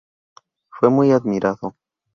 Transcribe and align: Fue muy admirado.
Fue 0.71 0.89
muy 0.89 1.11
admirado. 1.11 1.75